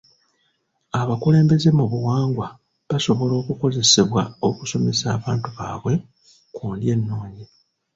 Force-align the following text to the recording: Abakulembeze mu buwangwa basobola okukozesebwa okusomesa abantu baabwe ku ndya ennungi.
Abakulembeze 1.01 1.69
mu 1.77 1.85
buwangwa 1.91 2.47
basobola 2.89 3.33
okukozesebwa 3.41 4.21
okusomesa 4.47 5.05
abantu 5.17 5.47
baabwe 5.57 5.93
ku 6.55 6.63
ndya 6.75 6.91
ennungi. 6.95 7.45